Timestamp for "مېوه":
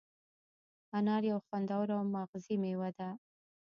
2.61-2.89